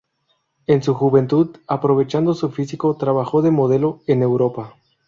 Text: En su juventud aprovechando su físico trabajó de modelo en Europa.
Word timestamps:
En 0.65 0.81
su 0.81 0.95
juventud 0.95 1.57
aprovechando 1.67 2.33
su 2.33 2.49
físico 2.49 2.97
trabajó 2.97 3.43
de 3.43 3.51
modelo 3.51 3.99
en 4.07 4.23
Europa. 4.23 4.73